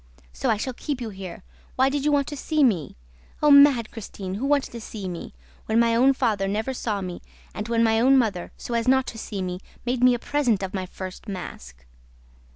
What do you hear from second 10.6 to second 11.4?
of my first